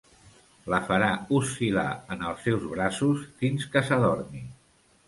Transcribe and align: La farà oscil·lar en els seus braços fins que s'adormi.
La 0.73 0.79
farà 0.87 1.09
oscil·lar 1.41 1.85
en 2.17 2.27
els 2.31 2.43
seus 2.47 2.67
braços 2.73 3.25
fins 3.45 3.71
que 3.77 3.89
s'adormi. 3.93 4.45